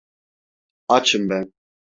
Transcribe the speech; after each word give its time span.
Açım 0.87 1.29
ben. 1.29 1.53